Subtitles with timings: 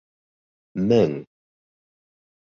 [0.83, 1.13] Мең